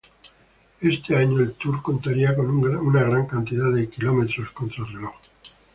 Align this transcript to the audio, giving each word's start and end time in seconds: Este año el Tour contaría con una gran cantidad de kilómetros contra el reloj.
Este 0.81 1.15
año 1.15 1.41
el 1.41 1.53
Tour 1.53 1.83
contaría 1.83 2.35
con 2.35 2.49
una 2.49 3.03
gran 3.03 3.27
cantidad 3.27 3.71
de 3.71 3.87
kilómetros 3.87 4.49
contra 4.49 4.83
el 4.83 4.93
reloj. 4.93 5.13